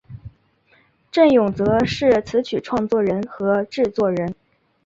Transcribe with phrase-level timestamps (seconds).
[1.11, 4.33] 振永则是词曲创作人和制作人。